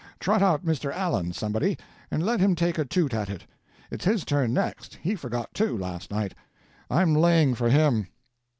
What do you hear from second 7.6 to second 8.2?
him."